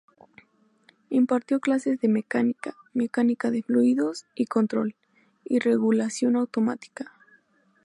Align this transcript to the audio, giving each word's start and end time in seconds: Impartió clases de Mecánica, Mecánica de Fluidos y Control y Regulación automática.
Impartió 1.11 1.59
clases 1.59 1.99
de 1.99 2.07
Mecánica, 2.07 2.75
Mecánica 2.95 3.51
de 3.51 3.61
Fluidos 3.61 4.25
y 4.33 4.47
Control 4.47 4.95
y 5.43 5.59
Regulación 5.59 6.35
automática. 6.37 7.11